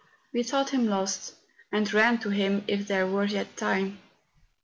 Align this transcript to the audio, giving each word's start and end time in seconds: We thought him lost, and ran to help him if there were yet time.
We 0.33 0.41
thought 0.41 0.71
him 0.71 0.87
lost, 0.87 1.35
and 1.71 1.93
ran 1.93 2.17
to 2.21 2.29
help 2.31 2.35
him 2.35 2.63
if 2.67 2.87
there 2.87 3.05
were 3.05 3.25
yet 3.25 3.55
time. 3.55 3.99